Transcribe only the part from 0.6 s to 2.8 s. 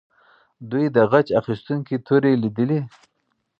دوی د غچ اخیستونکې تورې لیدلې.